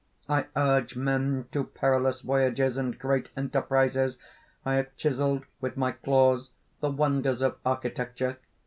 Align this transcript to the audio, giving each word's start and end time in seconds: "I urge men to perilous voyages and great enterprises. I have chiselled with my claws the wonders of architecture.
"I 0.27 0.47
urge 0.55 0.95
men 0.95 1.45
to 1.51 1.63
perilous 1.63 2.21
voyages 2.21 2.75
and 2.75 2.97
great 2.97 3.29
enterprises. 3.37 4.17
I 4.65 4.73
have 4.73 4.97
chiselled 4.97 5.45
with 5.59 5.77
my 5.77 5.91
claws 5.91 6.49
the 6.79 6.89
wonders 6.89 7.43
of 7.43 7.59
architecture. 7.63 8.39